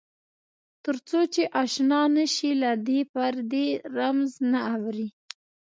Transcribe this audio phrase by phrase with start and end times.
[0.83, 5.07] تر څو چې آشنا نه شې له دې پردې رمز نه اورې.